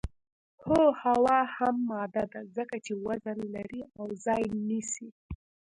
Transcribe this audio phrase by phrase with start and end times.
[0.65, 5.09] هو هوا هم ماده ده ځکه چې وزن لري او ځای نیسي